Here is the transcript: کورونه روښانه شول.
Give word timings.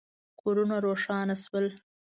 کورونه 0.41 0.75
روښانه 0.85 1.35
شول. 1.43 1.65